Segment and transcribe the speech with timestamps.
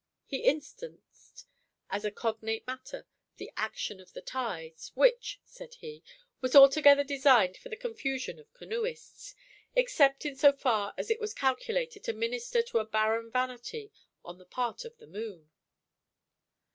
[0.25, 1.45] He instanced,
[1.91, 3.05] as a cognate matter,
[3.37, 6.01] the action of the tides, 'which,' said he,
[6.41, 9.35] 'was altogether designed for the confusion of canoeists,
[9.75, 13.91] except in so far as it was calculated to minister to a barren vanity
[14.25, 15.51] on the part of the moon.